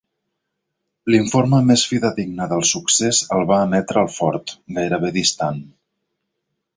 [1.15, 5.61] L'informe més fidedigne del succés el va emetre el fort, gairebé distant.